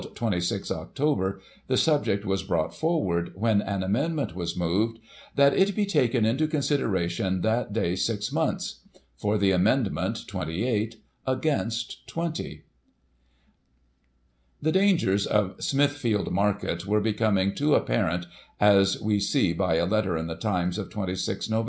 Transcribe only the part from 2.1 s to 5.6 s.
was brought forward, when an amendment was moved" that